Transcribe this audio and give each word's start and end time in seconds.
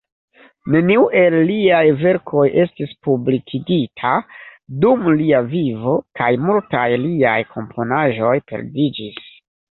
Neniu 0.75 1.01
el 1.19 1.35
liaj 1.49 1.81
verkoj 2.03 2.45
estis 2.63 2.95
publikigita 3.09 4.15
dum 4.87 5.05
lia 5.21 5.43
vivo, 5.53 5.95
kaj 6.23 6.33
multaj 6.49 6.89
liaj 7.05 7.37
komponaĵoj 7.55 8.35
perdiĝis. 8.51 9.23